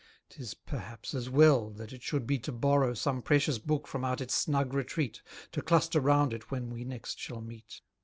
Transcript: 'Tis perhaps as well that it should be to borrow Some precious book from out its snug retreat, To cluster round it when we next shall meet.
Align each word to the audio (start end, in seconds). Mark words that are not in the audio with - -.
'Tis 0.29 0.55
perhaps 0.55 1.13
as 1.13 1.29
well 1.29 1.69
that 1.69 1.93
it 1.93 2.01
should 2.01 2.25
be 2.25 2.39
to 2.39 2.51
borrow 2.51 2.91
Some 2.95 3.21
precious 3.21 3.59
book 3.59 3.85
from 3.87 4.03
out 4.03 4.19
its 4.19 4.33
snug 4.33 4.73
retreat, 4.73 5.21
To 5.51 5.61
cluster 5.61 5.99
round 6.01 6.33
it 6.33 6.49
when 6.49 6.71
we 6.71 6.83
next 6.83 7.19
shall 7.19 7.41
meet. 7.41 7.81